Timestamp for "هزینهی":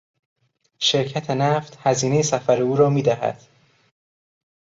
1.81-2.23